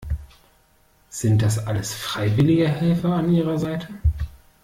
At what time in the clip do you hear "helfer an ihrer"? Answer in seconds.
2.67-3.59